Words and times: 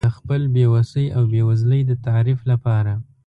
د 0.07 0.09
خپل 0.17 0.41
بې 0.53 0.65
وسۍ 0.73 1.05
او 1.15 1.23
بېوزلۍ 1.31 1.81
د 1.85 1.91
تعریف 2.05 2.39
لپاره. 2.51 2.91